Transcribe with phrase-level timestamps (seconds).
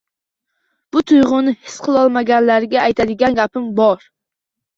[0.95, 4.11] Bu tuyg‘uni his qilolmaganlarga aytadigan gaping bormi?